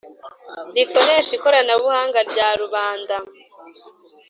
rikoresha 0.75 1.31
ikoranabuhanga 1.37 2.19
rya 2.29 2.49
rubanda 2.61 3.15